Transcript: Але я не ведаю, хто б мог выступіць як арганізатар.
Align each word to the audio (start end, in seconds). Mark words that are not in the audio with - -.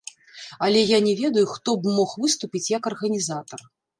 Але 0.67 0.79
я 0.91 0.97
не 1.07 1.13
ведаю, 1.19 1.43
хто 1.51 1.75
б 1.83 1.93
мог 1.99 2.15
выступіць 2.25 2.65
як 2.77 2.91
арганізатар. 2.93 3.59